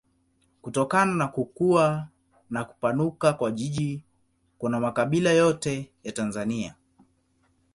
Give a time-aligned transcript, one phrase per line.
[0.61, 2.07] Kutokana na kukua
[2.49, 4.01] na kupanuka kwa jiji
[4.57, 6.75] kuna makabila yote ya Tanzania.